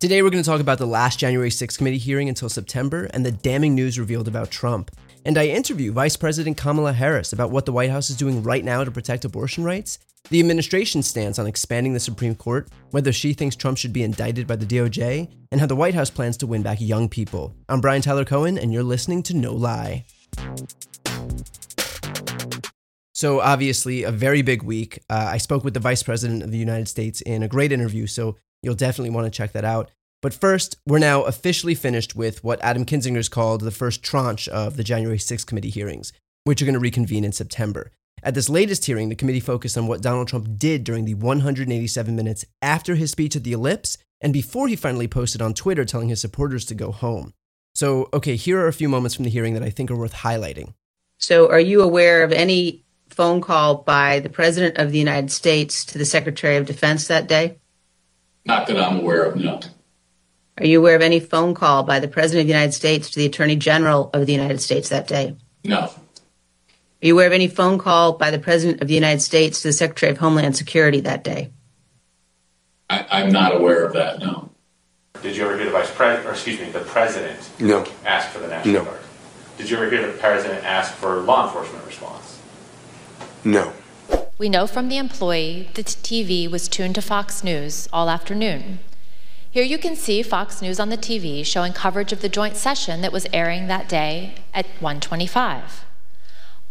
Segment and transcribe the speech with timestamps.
[0.00, 3.22] Today, we're going to talk about the last January 6th committee hearing until September and
[3.22, 4.90] the damning news revealed about Trump.
[5.26, 8.64] And I interview Vice President Kamala Harris about what the White House is doing right
[8.64, 9.98] now to protect abortion rights,
[10.30, 14.46] the administration's stance on expanding the Supreme Court, whether she thinks Trump should be indicted
[14.46, 17.54] by the DOJ, and how the White House plans to win back young people.
[17.68, 20.06] I'm Brian Tyler Cohen, and you're listening to No Lie.
[23.12, 25.00] So, obviously, a very big week.
[25.10, 28.06] Uh, I spoke with the Vice President of the United States in a great interview,
[28.06, 29.90] so you'll definitely want to check that out.
[30.22, 34.76] But first, we're now officially finished with what Adam Kinzinger's called the first tranche of
[34.76, 36.12] the January 6th committee hearings,
[36.44, 37.90] which are going to reconvene in September.
[38.22, 42.14] At this latest hearing, the committee focused on what Donald Trump did during the 187
[42.14, 46.10] minutes after his speech at the Ellipse and before he finally posted on Twitter telling
[46.10, 47.32] his supporters to go home.
[47.74, 50.12] So, okay, here are a few moments from the hearing that I think are worth
[50.12, 50.74] highlighting.
[51.16, 55.84] So, are you aware of any phone call by the President of the United States
[55.86, 57.58] to the Secretary of Defense that day?
[58.44, 59.60] Not that I'm aware of, no.
[60.60, 63.18] Are you aware of any phone call by the President of the United States to
[63.18, 65.34] the Attorney General of the United States that day?
[65.64, 65.78] No.
[65.78, 65.92] Are
[67.00, 69.72] you aware of any phone call by the President of the United States to the
[69.72, 71.50] Secretary of Homeland Security that day?
[72.90, 74.50] I, I'm not aware of that, no.
[75.22, 77.86] Did you ever hear the vice president, or excuse me, the president No.
[78.04, 78.84] ask for the National No.
[78.84, 79.00] Guard?
[79.56, 82.38] Did you ever hear the president ask for law enforcement response?
[83.44, 83.72] No.
[84.36, 88.80] We know from the employee that TV was tuned to Fox News all afternoon.
[89.52, 93.00] Here you can see Fox News on the TV showing coverage of the joint session
[93.00, 95.84] that was airing that day at 125.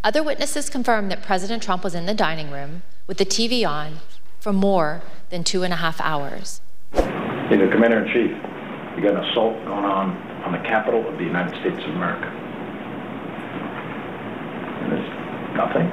[0.02, 4.00] Other witnesses confirmed that President Trump was in the dining room with the TV on
[4.40, 6.62] for more than two and a half hours.
[6.94, 8.32] Hey, the Commander in Chief,
[8.96, 10.16] you got an assault going on
[10.46, 12.28] on the Capitol of the United States of America.
[14.80, 15.90] And there's nothing.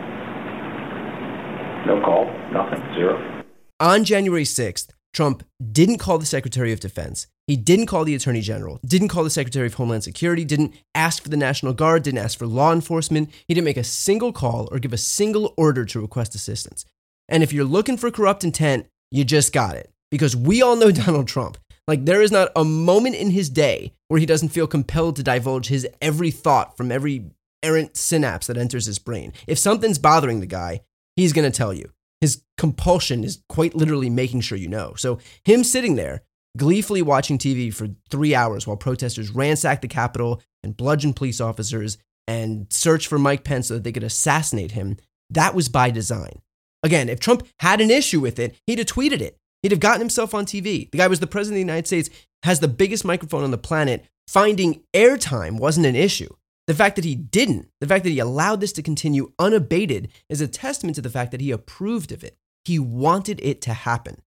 [1.89, 3.43] No call, nothing, zero.
[3.81, 7.27] On January 6th, Trump didn't call the Secretary of Defense.
[7.47, 11.23] He didn't call the Attorney General, didn't call the Secretary of Homeland Security, didn't ask
[11.23, 13.31] for the National Guard, didn't ask for law enforcement.
[13.49, 16.85] He didn't make a single call or give a single order to request assistance.
[17.31, 19.91] And if you're looking for corrupt intent, you just got it.
[20.11, 21.57] Because we all know Donald Trump.
[21.89, 25.23] Like, there is not a moment in his day where he doesn't feel compelled to
[25.23, 27.25] divulge his every thought from every
[27.63, 29.33] errant synapse that enters his brain.
[29.47, 30.83] If something's bothering the guy,
[31.17, 31.91] he's going to tell you.
[32.27, 34.95] His compulsion is quite literally making sure you know.
[34.97, 36.25] So, him sitting there,
[36.57, 41.99] gleefully watching TV for three hours while protesters ransack the Capitol and bludgeon police officers
[42.27, 44.97] and search for Mike Pence so that they could assassinate him,
[45.31, 46.41] that was by design.
[46.83, 49.39] Again, if Trump had an issue with it, he'd have tweeted it.
[49.63, 50.91] He'd have gotten himself on TV.
[50.91, 52.11] The guy was the president of the United States,
[52.43, 54.05] has the biggest microphone on the planet.
[54.27, 56.35] Finding airtime wasn't an issue.
[56.67, 60.41] The fact that he didn't, the fact that he allowed this to continue unabated, is
[60.41, 62.37] a testament to the fact that he approved of it.
[62.65, 64.23] He wanted it to happen.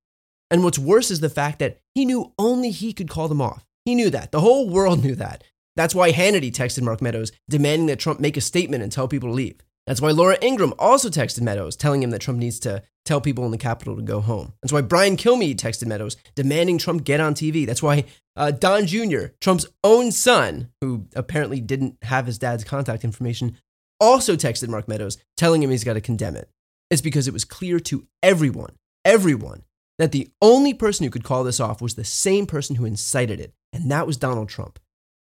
[0.49, 3.65] And what's worse is the fact that he knew only he could call them off.
[3.83, 4.31] He knew that.
[4.31, 5.43] The whole world knew that.
[5.75, 9.29] That's why Hannity texted Mark Meadows demanding that Trump make a statement and tell people
[9.29, 9.59] to leave.
[9.85, 13.43] That's why Laura Ingraham also texted Meadows telling him that Trump needs to tell people
[13.43, 14.53] in the Capitol to go home.
[14.61, 17.65] That's why Brian Kilmeade texted Meadows demanding Trump get on TV.
[17.65, 18.05] That's why
[18.35, 23.57] uh, Don Jr., Trump's own son, who apparently didn't have his dad's contact information,
[23.99, 26.49] also texted Mark Meadows telling him he's got to condemn it.
[26.91, 29.63] It's because it was clear to everyone, everyone,
[29.97, 33.39] that the only person who could call this off was the same person who incited
[33.39, 34.79] it, and that was Donald Trump.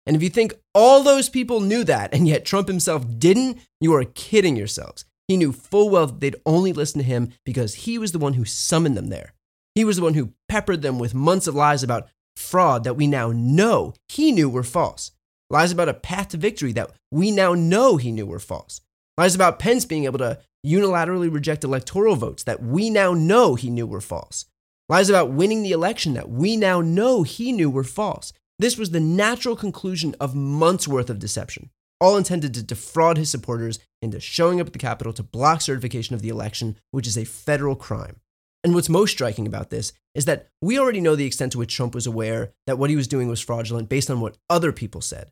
[0.05, 3.93] And if you think all those people knew that and yet Trump himself didn't, you
[3.93, 5.05] are kidding yourselves.
[5.31, 8.33] He knew full well that they'd only listen to him because he was the one
[8.33, 9.31] who summoned them there.
[9.75, 13.07] He was the one who peppered them with months of lies about fraud that we
[13.07, 15.11] now know he knew were false.
[15.49, 18.81] Lies about a path to victory that we now know he knew were false.
[19.17, 20.37] Lies about Pence being able to
[20.67, 24.47] unilaterally reject electoral votes that we now know he knew were false.
[24.89, 28.33] Lies about winning the election that we now know he knew were false.
[28.59, 31.69] This was the natural conclusion of months worth of deception,
[32.01, 36.15] all intended to defraud his supporters into showing up at the Capitol to block certification
[36.15, 38.17] of the election, which is a federal crime.
[38.63, 41.75] And what's most striking about this is that we already know the extent to which
[41.75, 45.01] Trump was aware that what he was doing was fraudulent based on what other people
[45.01, 45.31] said.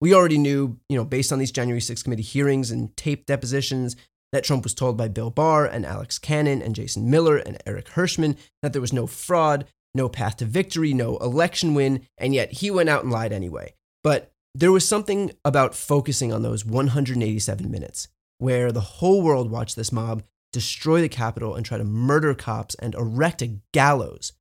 [0.00, 3.96] We already knew, you know, based on these January 6th committee hearings and tape depositions,
[4.32, 7.88] that Trump was told by Bill Barr and Alex Cannon and Jason Miller and Eric
[7.88, 12.52] Herschmann that there was no fraud, no path to victory, no election win, and yet
[12.52, 13.74] he went out and lied anyway.
[14.02, 18.08] But there was something about focusing on those 187 minutes
[18.38, 22.74] where the whole world watched this mob destroy the Capitol and try to murder cops
[22.76, 24.32] and erect a gallows.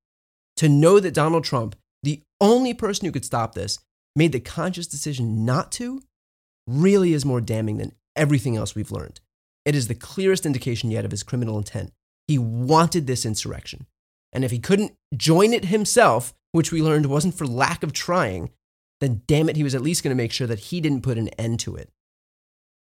[0.57, 3.79] To know that Donald Trump, the only person who could stop this,
[4.15, 6.01] made the conscious decision not to,
[6.67, 9.19] really is more damning than everything else we've learned.
[9.65, 11.91] It is the clearest indication yet of his criminal intent.
[12.27, 13.85] He wanted this insurrection.
[14.31, 18.49] And if he couldn't join it himself, which we learned wasn't for lack of trying,
[19.01, 21.17] then damn it, he was at least going to make sure that he didn't put
[21.17, 21.89] an end to it.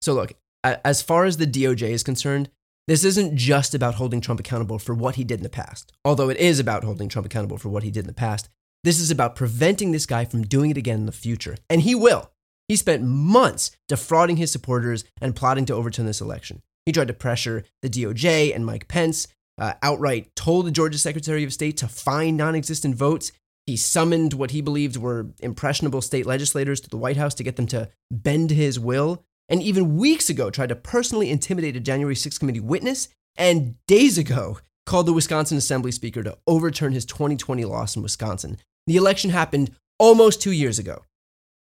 [0.01, 2.49] So, look, as far as the DOJ is concerned,
[2.87, 6.29] this isn't just about holding Trump accountable for what he did in the past, although
[6.29, 8.49] it is about holding Trump accountable for what he did in the past.
[8.83, 11.57] This is about preventing this guy from doing it again in the future.
[11.69, 12.29] And he will.
[12.67, 16.61] He spent months defrauding his supporters and plotting to overturn this election.
[16.85, 19.27] He tried to pressure the DOJ and Mike Pence,
[19.57, 23.31] uh, outright told the Georgia Secretary of State to find non existent votes.
[23.65, 27.55] He summoned what he believed were impressionable state legislators to the White House to get
[27.55, 29.23] them to bend his will.
[29.49, 33.09] And even weeks ago, tried to personally intimidate a January 6th committee witness.
[33.37, 38.57] And days ago, called the Wisconsin Assembly Speaker to overturn his 2020 loss in Wisconsin.
[38.87, 41.03] The election happened almost two years ago.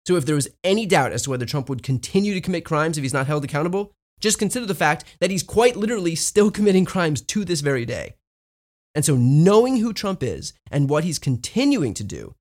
[0.05, 2.97] So if there was any doubt as to whether Trump would continue to commit crimes
[2.97, 6.85] if he's not held accountable, just consider the fact that he's quite literally still committing
[6.85, 8.15] crimes to this very day.
[8.95, 12.35] And so, knowing who Trump is and what he's continuing to do,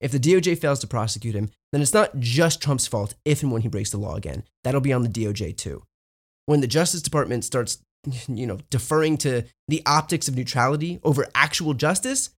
[0.00, 3.52] if the DOJ fails to prosecute him, then it's not just Trump's fault if and
[3.52, 4.44] when he breaks the law again.
[4.64, 5.82] That'll be on the DOJ too.
[6.46, 7.78] When the Justice Department starts,
[8.26, 12.30] you know, deferring to the optics of neutrality over actual justice,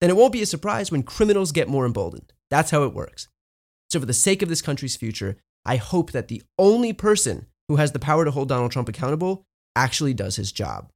[0.00, 2.32] then it won't be a surprise when criminals get more emboldened.
[2.50, 3.28] That's how it works.
[3.90, 7.76] So, for the sake of this country's future, I hope that the only person who
[7.76, 9.44] has the power to hold Donald Trump accountable
[9.76, 10.90] actually does his job.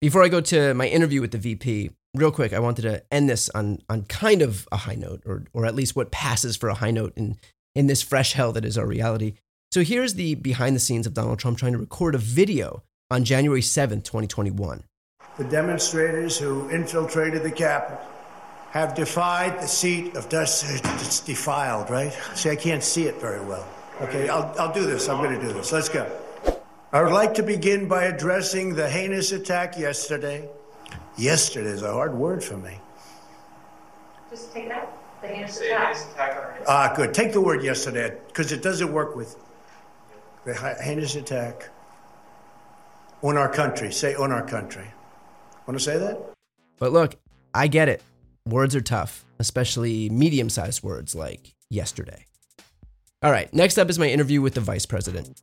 [0.00, 3.30] Before I go to my interview with the VP, real quick, I wanted to end
[3.30, 6.68] this on, on kind of a high note, or, or at least what passes for
[6.68, 7.38] a high note in,
[7.74, 9.34] in this fresh hell that is our reality.
[9.72, 13.24] So here's the behind the scenes of Donald Trump trying to record a video on
[13.24, 14.84] January 7th, 2021.
[15.38, 17.98] The demonstrators who infiltrated the Capitol
[18.72, 20.66] have defied the seat of dust.
[21.00, 22.12] It's defiled, right?
[22.34, 23.66] See, I can't see it very well.
[24.02, 25.08] Okay, I'll, I'll do this.
[25.08, 25.72] I'm going to do this.
[25.72, 26.06] Let's go.
[26.96, 30.48] I would like to begin by addressing the heinous attack yesterday.
[31.18, 32.80] Yesterday is a hard word for me.
[34.30, 34.96] Just take it out.
[35.20, 36.62] The heinous attack.
[36.66, 37.12] Ah, good.
[37.12, 39.36] Take the word yesterday because it doesn't work with
[40.46, 41.68] the heinous attack
[43.20, 43.92] on our country.
[43.92, 44.86] Say on our country.
[45.66, 46.18] Want to say that?
[46.78, 47.16] But look,
[47.52, 48.02] I get it.
[48.48, 52.24] Words are tough, especially medium sized words like yesterday.
[53.22, 55.42] All right, next up is my interview with the vice president.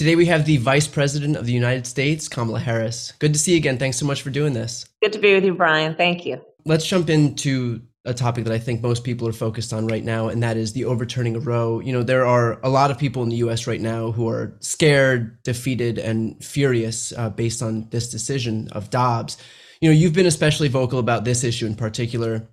[0.00, 3.12] Today we have the Vice President of the United States, Kamala Harris.
[3.18, 3.76] Good to see you again.
[3.76, 4.86] Thanks so much for doing this.
[5.02, 5.94] Good to be with you, Brian.
[5.94, 6.40] Thank you.
[6.64, 10.28] Let's jump into a topic that I think most people are focused on right now,
[10.28, 11.80] and that is the overturning of Roe.
[11.80, 14.56] You know, there are a lot of people in the US right now who are
[14.60, 19.36] scared, defeated, and furious uh, based on this decision of Dobbs.
[19.82, 22.48] You know, you've been especially vocal about this issue in particular.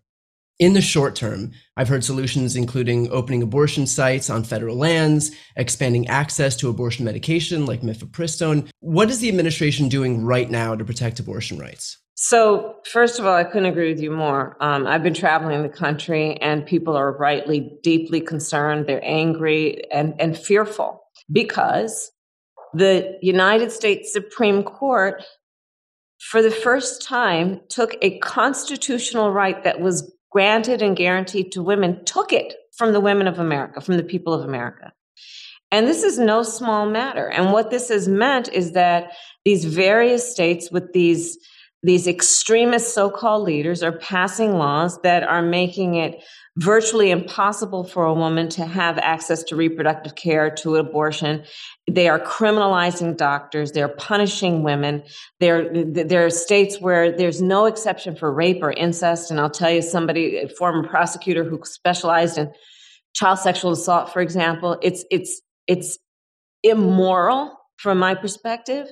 [0.60, 6.08] In the short term, I've heard solutions including opening abortion sites on federal lands, expanding
[6.08, 8.68] access to abortion medication like mifepristone.
[8.80, 12.00] What is the administration doing right now to protect abortion rights?
[12.16, 14.58] So, first of all, I couldn't agree with you more.
[14.60, 18.88] Um, I've been traveling the country, and people are rightly deeply concerned.
[18.88, 22.12] They're angry and, and fearful because
[22.74, 25.24] the United States Supreme Court,
[26.20, 32.04] for the first time, took a constitutional right that was granted and guaranteed to women,
[32.06, 34.92] took it from the women of America, from the people of America.
[35.72, 37.28] And this is no small matter.
[37.28, 39.12] And what this has meant is that
[39.44, 41.38] these various states with these
[41.84, 46.24] these extremist so-called leaders are passing laws that are making it
[46.58, 51.44] virtually impossible for a woman to have access to reproductive care to abortion.
[51.90, 53.72] They are criminalizing doctors.
[53.72, 55.04] They're punishing women.
[55.40, 59.30] There there are states where there's no exception for rape or incest.
[59.30, 62.52] And i'll tell you somebody a former prosecutor who specialized in
[63.14, 65.98] child sexual assault for example it's it's it's
[66.64, 68.88] immoral from my perspective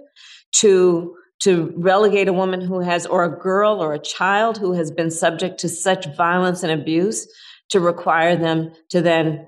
[0.52, 4.90] to to relegate a woman who has or a girl or a child who has
[4.90, 7.28] been subject to such violence and abuse
[7.70, 9.48] to require them to then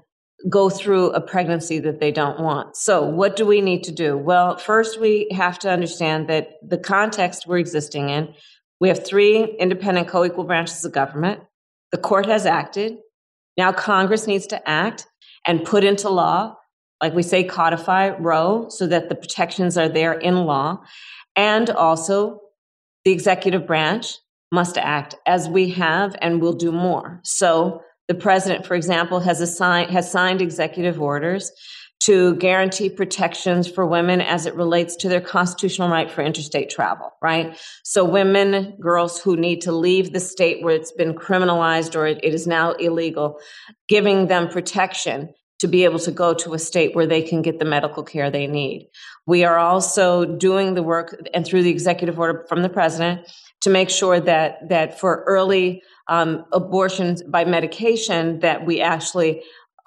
[0.50, 2.75] go through a pregnancy that they don't want.
[2.75, 4.17] So, what do we need to do?
[4.17, 8.33] Well, first, we have to understand that the context we're existing in,
[8.79, 11.41] we have three independent co equal branches of government.
[11.91, 12.97] The court has acted.
[13.57, 15.07] Now, Congress needs to act
[15.47, 16.55] and put into law,
[17.01, 20.83] like we say, codify Roe so that the protections are there in law.
[21.36, 22.41] And also,
[23.03, 24.17] the executive branch
[24.51, 27.19] must act as we have and will do more.
[27.24, 31.51] So, the president, for example, has assigned has signed executive orders
[31.99, 37.11] to guarantee protections for women as it relates to their constitutional right for interstate travel,
[37.21, 37.57] right?
[37.83, 42.23] So women, girls who need to leave the state where it's been criminalized or it,
[42.23, 43.39] is now illegal,
[43.87, 47.57] giving them protection to be able to go to a state where they can get
[47.57, 48.87] the medical care they need.
[49.25, 53.27] We are also doing the work and through the executive order from the president
[53.61, 59.41] to make sure that that for early um, abortions by medication that we actually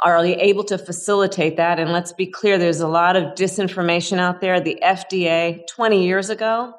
[0.04, 1.78] are able to facilitate that.
[1.78, 4.60] And let's be clear, there's a lot of disinformation out there.
[4.60, 6.74] The FDA 20 years ago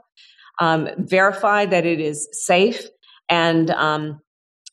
[0.59, 2.87] um, verified that it is safe
[3.29, 4.19] and um,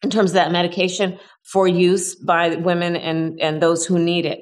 [0.03, 4.41] in terms of that medication for use by women and, and those who need it.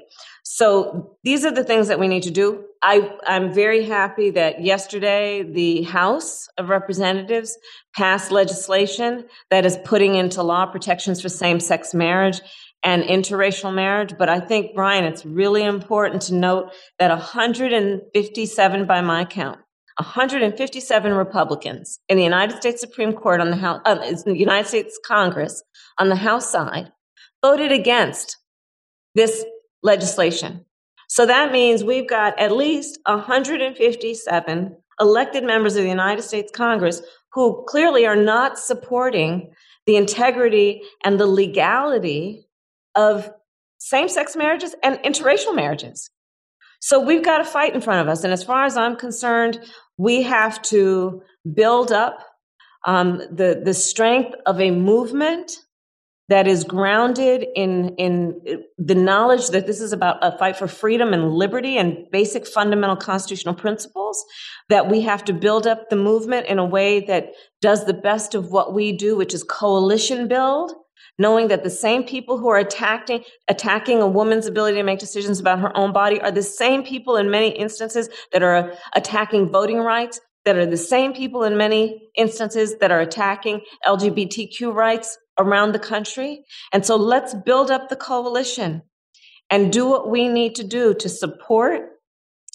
[0.49, 2.67] So these are the things that we need to do.
[2.81, 7.59] I, I'm very happy that yesterday the House of Representatives
[7.97, 12.41] passed legislation that is putting into law protections for same sex marriage
[12.85, 14.15] and interracial marriage.
[14.17, 19.59] But I think, Brian, it's really important to note that 157 by my count,
[19.99, 24.97] 157 Republicans in the United States Supreme Court on the House, uh, the United States
[25.05, 25.65] Congress
[25.99, 26.93] on the House side
[27.43, 28.37] voted against
[29.17, 29.45] this
[29.87, 30.65] legislation.
[31.09, 37.01] So that means we've got at least 157 elected members of the United States Congress
[37.33, 39.53] who clearly are not supporting
[39.87, 42.49] the integrity and the legality
[42.95, 43.31] of
[43.79, 46.11] same sex marriages and interracial marriages.
[46.81, 48.25] So we've got a fight in front of us.
[48.25, 49.61] And as far as I'm concerned,
[49.97, 51.23] we have to
[51.55, 52.19] build up
[52.87, 55.53] um, the, the strength of a movement
[56.29, 60.67] that is grounded in in uh, the knowledge that this is about a fight for
[60.67, 64.25] freedom and liberty and basic fundamental constitutional principles
[64.69, 68.35] that we have to build up the movement in a way that does the best
[68.35, 70.73] of what we do which is coalition build
[71.19, 75.41] knowing that the same people who are attacking attacking a woman's ability to make decisions
[75.41, 79.79] about her own body are the same people in many instances that are attacking voting
[79.79, 85.73] rights that are the same people in many instances that are attacking LGBTQ rights around
[85.73, 86.45] the country.
[86.73, 88.83] And so let's build up the coalition
[89.51, 91.91] and do what we need to do to support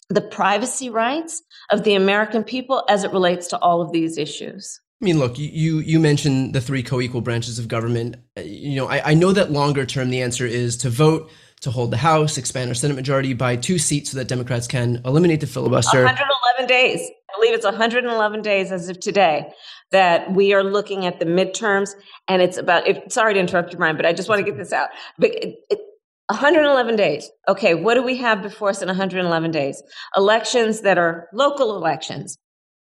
[0.10, 4.80] the privacy rights of the American people as it relates to all of these issues.
[5.02, 8.18] I mean, look, you you mentioned the three co-equal branches of government.
[8.38, 11.72] Uh, you know, I, I know that longer term the answer is to vote to
[11.72, 15.40] hold the House, expand our Senate majority by two seats so that Democrats can eliminate
[15.40, 16.04] the filibuster.
[16.04, 17.10] 111 days.
[17.42, 19.52] Believe it's 111 days as of today
[19.92, 21.90] that we are looking at the midterms,
[22.28, 22.84] and it's about.
[23.12, 24.90] Sorry to interrupt you, Brian, but I just want to get this out.
[25.18, 25.80] But it, it,
[26.28, 27.32] 111 days.
[27.48, 29.82] Okay, what do we have before us in 111 days?
[30.16, 32.38] Elections that are local elections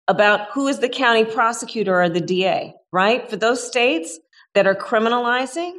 [0.08, 3.30] about who is the county prosecutor or the DA, right?
[3.30, 4.18] For those states
[4.54, 5.72] that are criminalizing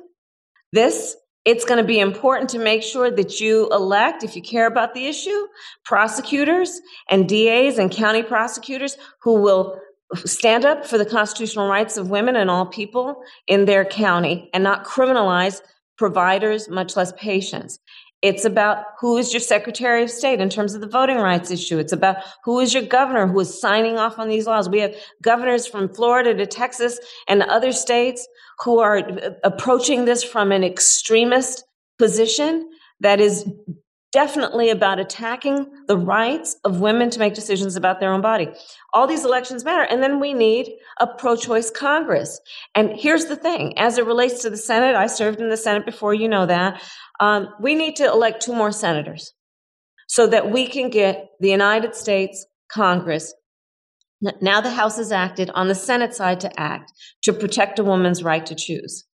[0.73, 4.67] this, it's going to be important to make sure that you elect, if you care
[4.67, 5.47] about the issue,
[5.83, 9.79] prosecutors and DAs and county prosecutors who will
[10.25, 14.63] stand up for the constitutional rights of women and all people in their county and
[14.63, 15.61] not criminalize
[15.97, 17.79] providers, much less patients.
[18.21, 21.79] It's about who is your Secretary of State in terms of the voting rights issue.
[21.79, 24.69] It's about who is your governor who is signing off on these laws.
[24.69, 28.27] We have governors from Florida to Texas and other states
[28.59, 29.01] who are
[29.43, 31.63] approaching this from an extremist
[31.97, 33.49] position that is
[34.11, 38.49] definitely about attacking the rights of women to make decisions about their own body.
[38.93, 39.83] All these elections matter.
[39.83, 42.39] And then we need a pro choice Congress.
[42.75, 45.85] And here's the thing as it relates to the Senate, I served in the Senate
[45.85, 46.81] before, you know that.
[47.19, 49.33] Um, we need to elect two more senators
[50.07, 53.33] so that we can get the United States Congress.
[54.41, 56.91] Now the House has acted on the Senate side to act
[57.23, 59.05] to protect a woman's right to choose.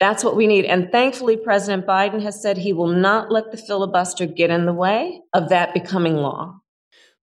[0.00, 0.64] That's what we need.
[0.64, 4.72] And thankfully, President Biden has said he will not let the filibuster get in the
[4.72, 6.60] way of that becoming law.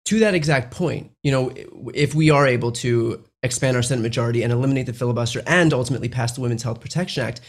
[0.06, 1.52] To that exact point, you know,
[1.94, 6.08] if we are able to expand our Senate majority and eliminate the filibuster and ultimately
[6.08, 7.40] pass the Women's Health Protection Act,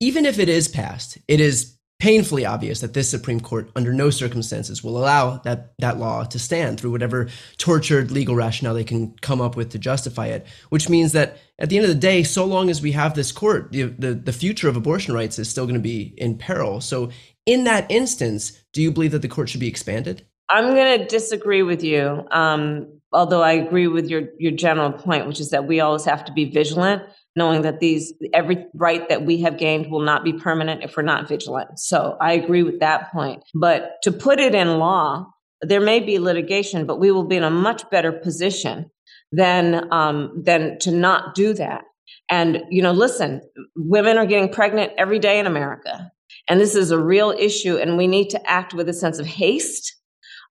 [0.00, 4.10] even if it is passed, it is painfully obvious that this Supreme Court, under no
[4.10, 9.16] circumstances, will allow that, that law to stand through whatever tortured legal rationale they can
[9.22, 10.46] come up with to justify it.
[10.68, 13.32] Which means that at the end of the day, so long as we have this
[13.32, 16.82] court, the, the, the future of abortion rights is still going to be in peril.
[16.82, 17.08] So,
[17.46, 20.26] in that instance, do you believe that the court should be expanded?
[20.50, 22.26] I'm going to disagree with you.
[22.30, 26.26] Um, although I agree with your your general point, which is that we always have
[26.26, 27.02] to be vigilant
[27.36, 31.02] knowing that these every right that we have gained will not be permanent if we're
[31.02, 31.78] not vigilant.
[31.78, 33.42] So I agree with that point.
[33.54, 35.26] But to put it in law,
[35.60, 38.90] there may be litigation, but we will be in a much better position
[39.32, 41.84] than um, than to not do that.
[42.30, 43.42] And you know, listen,
[43.76, 46.10] women are getting pregnant every day in America,
[46.48, 49.26] and this is a real issue, and we need to act with a sense of
[49.26, 49.94] haste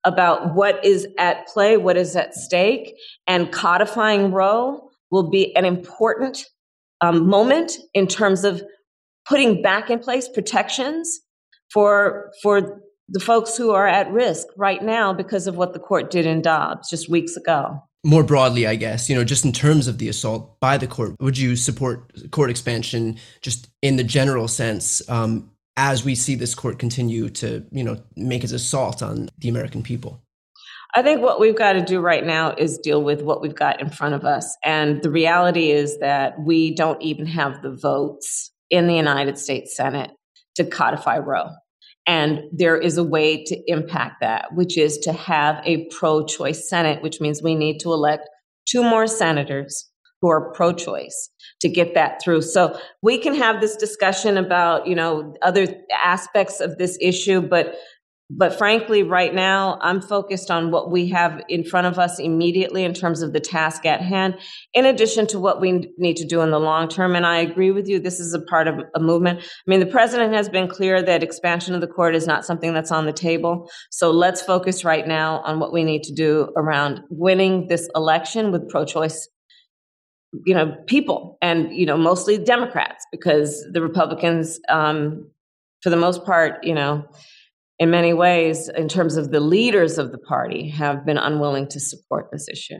[0.05, 5.63] about what is at play, what is at stake, and codifying Roe will be an
[5.63, 6.45] important
[7.03, 8.63] um, moment in terms of
[9.27, 11.19] putting back in place protections
[11.71, 16.09] for for the folks who are at risk right now because of what the court
[16.09, 17.83] did in Dobbs just weeks ago.
[18.05, 21.15] More broadly, I guess, you know, just in terms of the assault by the court,
[21.19, 26.55] would you support court expansion just in the general sense um, as we see this
[26.55, 30.21] court continue to, you know, make its assault on the American people?
[30.95, 33.81] I think what we've got to do right now is deal with what we've got
[33.81, 34.55] in front of us.
[34.63, 39.75] And the reality is that we don't even have the votes in the United States
[39.75, 40.11] Senate
[40.55, 41.49] to codify Roe.
[42.05, 46.69] And there is a way to impact that, which is to have a pro choice
[46.69, 48.29] Senate, which means we need to elect
[48.67, 49.89] two more senators
[50.21, 52.41] who are pro choice to get that through.
[52.41, 55.67] So we can have this discussion about, you know, other
[56.03, 57.75] aspects of this issue, but
[58.29, 62.83] but frankly, right now, I'm focused on what we have in front of us immediately
[62.83, 64.37] in terms of the task at hand,
[64.73, 67.15] in addition to what we need to do in the long term.
[67.15, 69.41] And I agree with you, this is a part of a movement.
[69.41, 72.73] I mean, the president has been clear that expansion of the court is not something
[72.73, 73.69] that's on the table.
[73.91, 78.51] So let's focus right now on what we need to do around winning this election
[78.51, 79.27] with pro choice
[80.45, 85.29] you know people and you know mostly democrats because the republicans um,
[85.81, 87.05] for the most part you know
[87.79, 91.79] in many ways, in terms of the leaders of the party, have been unwilling to
[91.79, 92.79] support this issue.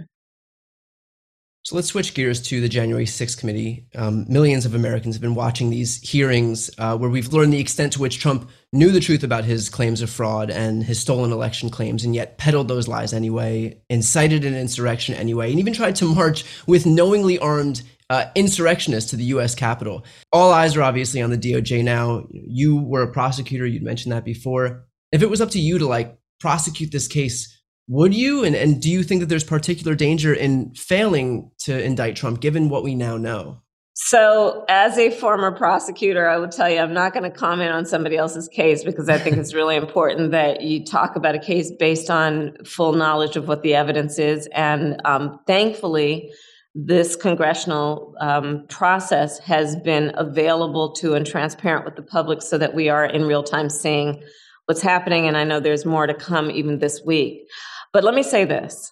[1.66, 3.88] So let's switch gears to the January 6th committee.
[3.96, 7.94] Um, millions of Americans have been watching these hearings uh, where we've learned the extent
[7.94, 11.70] to which Trump knew the truth about his claims of fraud and his stolen election
[11.70, 16.14] claims, and yet peddled those lies anyway, incited an insurrection anyway, and even tried to
[16.14, 19.56] march with knowingly armed uh, insurrectionists to the U.S.
[19.56, 20.06] Capitol.
[20.32, 22.28] All eyes are obviously on the DOJ now.
[22.32, 24.86] You were a prosecutor; you'd mentioned that before.
[25.12, 28.44] If it was up to you to like prosecute this case, would you?
[28.44, 32.70] And and do you think that there's particular danger in failing to indict Trump, given
[32.70, 33.64] what we now know?
[33.96, 37.86] So, as a former prosecutor, I would tell you I'm not going to comment on
[37.86, 41.72] somebody else's case because I think it's really important that you talk about a case
[41.78, 44.48] based on full knowledge of what the evidence is.
[44.54, 46.32] And um, thankfully,
[46.76, 52.74] this congressional um, process has been available to and transparent with the public so that
[52.74, 54.24] we are in real time seeing
[54.66, 55.28] what's happening.
[55.28, 57.48] And I know there's more to come even this week.
[57.92, 58.92] But let me say this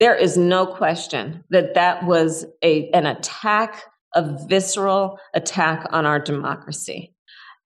[0.00, 6.18] there is no question that that was a, an attack, a visceral attack on our
[6.18, 7.14] democracy.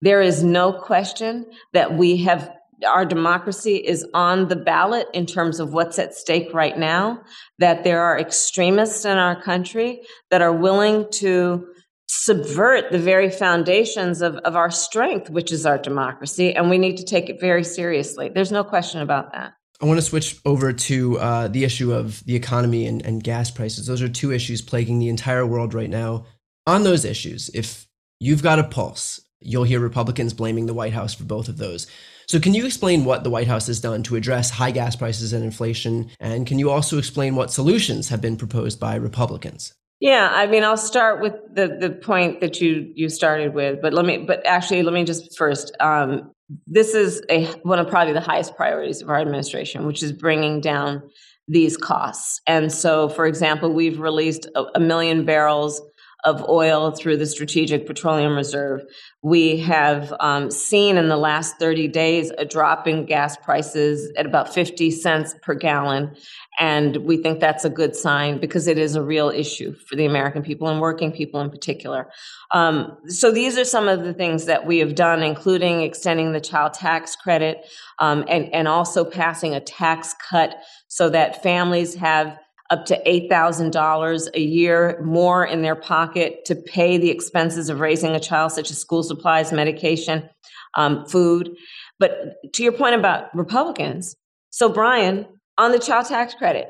[0.02, 2.52] There is no question that we have
[2.86, 7.20] our democracy is on the ballot in terms of what's at stake right now,
[7.58, 11.66] that there are extremists in our country that are willing to
[12.08, 16.96] subvert the very foundations of, of our strength, which is our democracy, and we need
[16.96, 18.28] to take it very seriously.
[18.28, 19.52] There's no question about that.
[19.80, 23.50] I want to switch over to uh, the issue of the economy and, and gas
[23.50, 23.86] prices.
[23.86, 26.26] Those are two issues plaguing the entire world right now.
[26.66, 27.86] On those issues, if
[28.18, 31.86] you've got a pulse You'll hear Republicans blaming the White House for both of those.
[32.28, 35.32] So, can you explain what the White House has done to address high gas prices
[35.32, 36.10] and inflation?
[36.20, 39.72] And can you also explain what solutions have been proposed by Republicans?
[40.00, 43.94] Yeah, I mean, I'll start with the the point that you you started with, but
[43.94, 45.74] let me, but actually, let me just first.
[45.80, 46.30] Um,
[46.66, 50.60] this is a one of probably the highest priorities of our administration, which is bringing
[50.60, 51.02] down
[51.48, 52.42] these costs.
[52.46, 55.80] And so, for example, we've released a, a million barrels
[56.24, 58.82] of oil through the Strategic Petroleum Reserve.
[59.22, 64.26] We have um, seen in the last 30 days a drop in gas prices at
[64.26, 66.16] about 50 cents per gallon.
[66.58, 70.06] And we think that's a good sign because it is a real issue for the
[70.06, 72.10] American people and working people in particular.
[72.52, 76.40] Um, so these are some of the things that we have done, including extending the
[76.40, 77.64] child tax credit
[78.00, 80.56] um, and, and also passing a tax cut
[80.88, 82.36] so that families have
[82.70, 88.14] up to $8,000 a year more in their pocket to pay the expenses of raising
[88.14, 90.28] a child, such as school supplies, medication,
[90.76, 91.56] um, food.
[91.98, 94.14] But to your point about Republicans,
[94.50, 95.26] so Brian,
[95.56, 96.68] on the child tax credit,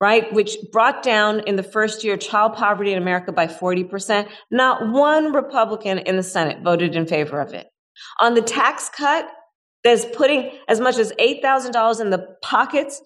[0.00, 4.88] right, which brought down in the first year child poverty in America by 40%, not
[4.90, 7.68] one Republican in the Senate voted in favor of it.
[8.20, 9.26] On the tax cut,
[9.84, 13.02] that's putting as much as $8,000 in the pockets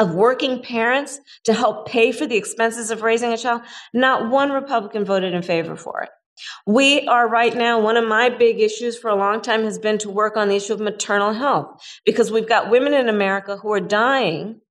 [0.00, 4.50] of working parents to help pay for the expenses of raising a child, not one
[4.50, 6.08] Republican voted in favor for it.
[6.66, 9.98] We are right now, one of my big issues for a long time has been
[9.98, 13.70] to work on the issue of maternal health because we've got women in America who
[13.72, 14.62] are dying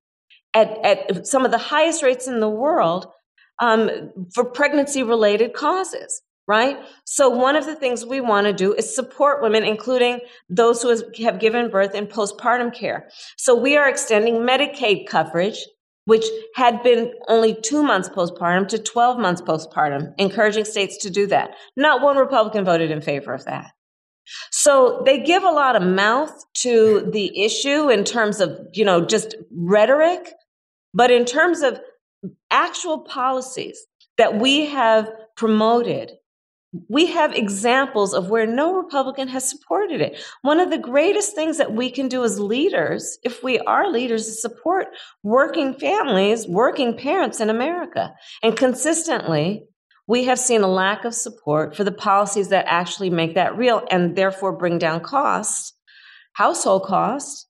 [0.56, 3.06] at, at some of the highest rates in the world
[3.60, 6.80] um, for pregnancy related causes right?
[7.06, 10.90] So, one of the things we want to do is support women, including those who
[11.24, 13.08] have given birth in postpartum care.
[13.38, 15.64] So, we are extending Medicaid coverage,
[16.06, 21.28] which had been only two months postpartum, to 12 months postpartum, encouraging states to do
[21.28, 21.52] that.
[21.78, 23.72] Not one Republican voted in favor of that.
[24.52, 29.06] So they give a lot of mouth to the issue in terms of, you know,
[29.06, 30.34] just rhetoric,
[30.96, 31.80] but in terms of
[32.50, 33.86] actual policies
[34.18, 36.12] that we have promoted
[36.88, 40.20] we have examples of where no Republican has supported it.
[40.44, 44.28] One of the greatest things that we can do as leaders, if we are leaders,
[44.28, 44.88] is support
[45.24, 48.14] working families, working parents in America.
[48.44, 49.64] And consistently,
[50.08, 53.84] we have seen a lack of support for the policies that actually make that real
[53.90, 55.74] and therefore bring down costs,
[56.34, 57.48] household costs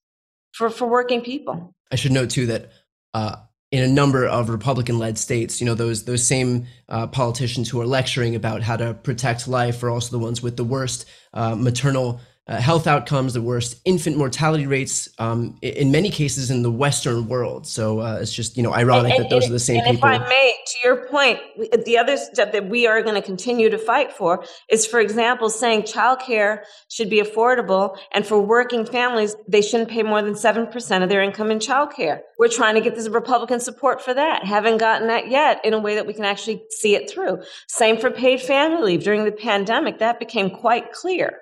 [0.54, 1.74] for, for working people.
[1.92, 2.72] I should note too that
[3.14, 3.36] uh,
[3.72, 7.86] in a number of Republican-led states, you know, those those same uh, politicians who are
[7.86, 12.20] lecturing about how to protect life are also the ones with the worst uh, maternal
[12.50, 17.28] uh, health outcomes, the worst infant mortality rates, um, in many cases in the Western
[17.28, 17.68] world.
[17.68, 19.90] So uh, it's just you know ironic and, that those and, are the same people.
[19.90, 20.10] and people.
[20.10, 21.40] If I may, to your point,
[21.86, 25.52] the other step that we are going to continue to fight for is, for example,
[25.52, 30.66] saying childcare should be affordable, and for working families, they shouldn't pay more than seven
[30.66, 32.22] percent of their income in childcare.
[32.40, 34.44] We're trying to get this Republican support for that.
[34.44, 37.44] Haven't gotten that yet in a way that we can actually see it through.
[37.68, 40.00] Same for paid family leave during the pandemic.
[40.00, 41.38] That became quite clear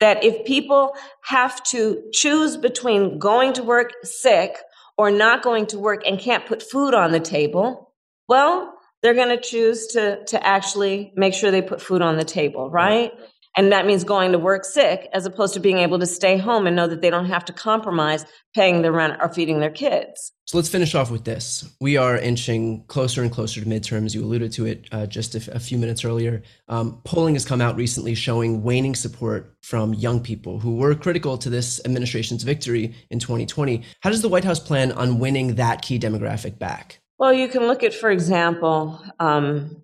[0.00, 4.56] that if people have to choose between going to work sick
[4.98, 7.92] or not going to work and can't put food on the table,
[8.28, 12.24] well, they're going to choose to to actually make sure they put food on the
[12.24, 13.12] table, right?
[13.56, 16.66] And that means going to work sick as opposed to being able to stay home
[16.66, 20.32] and know that they don't have to compromise paying their rent or feeding their kids.
[20.46, 21.70] So let's finish off with this.
[21.80, 24.14] We are inching closer and closer to midterms.
[24.14, 26.42] You alluded to it uh, just a, f- a few minutes earlier.
[26.68, 31.38] Um, polling has come out recently showing waning support from young people who were critical
[31.38, 33.82] to this administration's victory in 2020.
[34.00, 37.00] How does the White House plan on winning that key demographic back?
[37.18, 39.82] Well, you can look at, for example, um,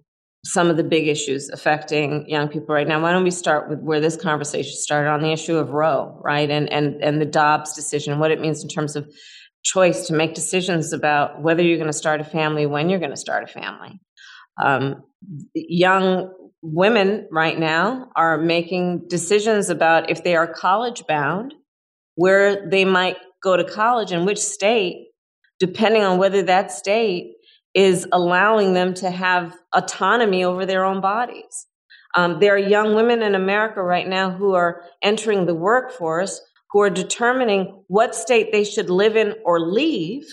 [0.49, 3.01] some of the big issues affecting young people right now.
[3.03, 6.49] Why don't we start with where this conversation started on the issue of Roe, right?
[6.49, 9.07] And and and the Dobbs decision, what it means in terms of
[9.63, 13.11] choice to make decisions about whether you're going to start a family, when you're going
[13.11, 14.01] to start a family.
[14.63, 15.03] Um,
[15.55, 16.33] young
[16.63, 21.53] women right now are making decisions about if they are college bound,
[22.15, 25.09] where they might go to college and which state,
[25.61, 27.35] depending on whether that state
[27.79, 31.67] is allowing them to have autonomy over their own bodies.
[32.17, 36.41] Um, there are young women in America right now who are entering the workforce
[36.73, 40.27] who are determining what state they should live in or leave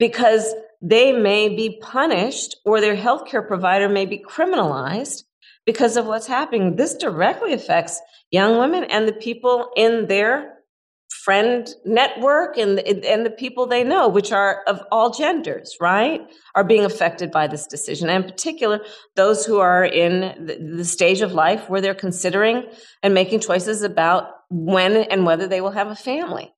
[0.00, 5.22] because they may be punished or their healthcare provider may be criminalized
[5.64, 6.74] because of what's happening.
[6.74, 8.00] This directly affects
[8.32, 10.55] young women and the people in their
[11.10, 16.20] friend network and and the people they know which are of all genders right
[16.54, 18.08] are being affected by this decision.
[18.08, 18.80] And in particular
[19.14, 22.64] those who are in the, stage of life where they're considering
[23.02, 26.54] and making choices about when and whether they will have a family.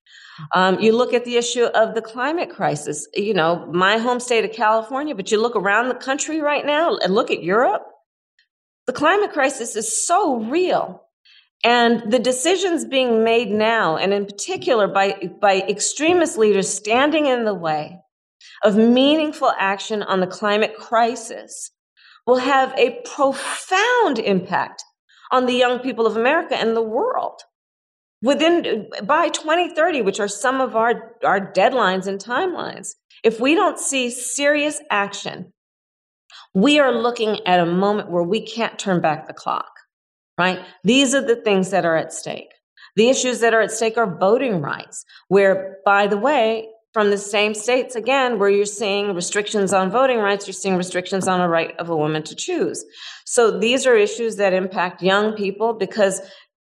[0.54, 3.08] Um, you look at the issue of the climate crisis.
[3.14, 6.96] You know my home state of california but you look around the country right now
[6.98, 7.86] and look at europe
[8.86, 11.07] the climate crisis is so real
[11.64, 17.44] and the decisions being made now, and in particular by, by extremist leaders standing in
[17.44, 17.98] the way
[18.62, 21.70] of meaningful action on the climate crisis,
[22.26, 24.84] will have a profound impact
[25.32, 27.40] on the young people of America and the world.
[28.22, 32.94] Within by 2030, which are some of our, our deadlines and timelines,
[33.24, 35.52] if we don't see serious action,
[36.54, 39.77] we are looking at a moment where we can't turn back the clock
[40.38, 40.64] right?
[40.84, 42.52] These are the things that are at stake.
[42.96, 47.18] The issues that are at stake are voting rights, where, by the way, from the
[47.18, 51.48] same states again, where you're seeing restrictions on voting rights, you're seeing restrictions on the
[51.48, 52.84] right of a woman to choose.
[53.24, 56.20] So these are issues that impact young people because,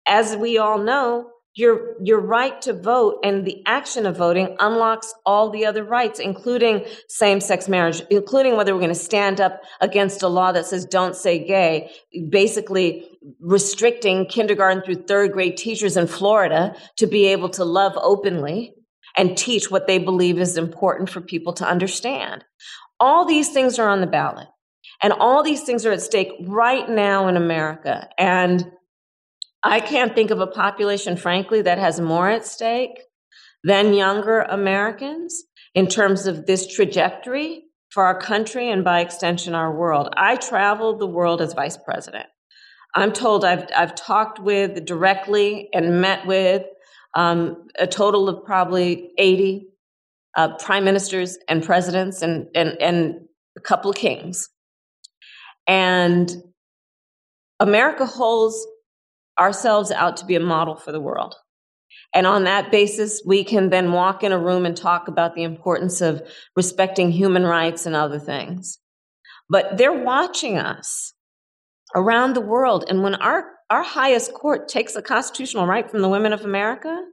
[0.06, 5.14] as we all know, your your right to vote and the action of voting unlocks
[5.24, 10.22] all the other rights including same-sex marriage including whether we're going to stand up against
[10.22, 11.90] a law that says don't say gay
[12.28, 13.08] basically
[13.40, 18.74] restricting kindergarten through third grade teachers in Florida to be able to love openly
[19.16, 22.44] and teach what they believe is important for people to understand.
[22.98, 24.48] All these things are on the ballot
[25.02, 28.70] and all these things are at stake right now in America and
[29.64, 33.00] I can't think of a population, frankly, that has more at stake
[33.64, 39.74] than younger Americans in terms of this trajectory for our country and by extension our
[39.74, 40.12] world.
[40.16, 42.26] I traveled the world as vice president.
[42.94, 46.64] I'm told I've, I've talked with directly and met with
[47.14, 49.68] um, a total of probably 80
[50.36, 53.14] uh, prime ministers and presidents and, and, and
[53.56, 54.48] a couple of kings.
[55.66, 56.30] And
[57.60, 58.66] America holds
[59.38, 61.34] ourselves out to be a model for the world.
[62.14, 65.42] And on that basis, we can then walk in a room and talk about the
[65.42, 66.22] importance of
[66.54, 68.78] respecting human rights and other things.
[69.50, 71.12] But they're watching us
[71.94, 72.84] around the world.
[72.88, 77.04] And when our, our highest court takes a constitutional right from the women of America,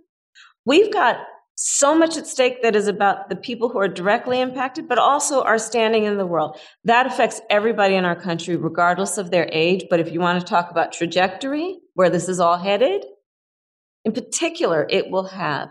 [0.65, 1.17] we've got
[1.55, 5.43] so much at stake that is about the people who are directly impacted, but also
[5.43, 6.57] our standing in the world.
[6.85, 9.85] That affects everybody in our country, regardless of their age.
[9.89, 13.05] But if you want to talk about trajectory, where this is all headed,
[14.05, 15.69] in particular, it will have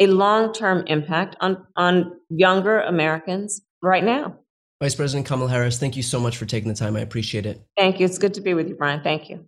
[0.00, 4.38] a long term impact on, on younger Americans right now.
[4.82, 6.96] Vice President Kamala Harris, thank you so much for taking the time.
[6.96, 7.62] I appreciate it.
[7.76, 8.06] Thank you.
[8.06, 9.02] It's good to be with you, Brian.
[9.02, 9.46] Thank you.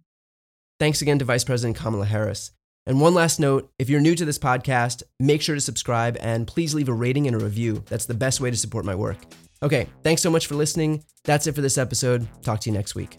[0.79, 2.53] Thanks again to Vice President Kamala Harris.
[2.87, 6.47] And one last note if you're new to this podcast, make sure to subscribe and
[6.47, 7.83] please leave a rating and a review.
[7.87, 9.19] That's the best way to support my work.
[9.63, 11.03] Okay, thanks so much for listening.
[11.25, 12.29] That's it for this episode.
[12.43, 13.19] Talk to you next week.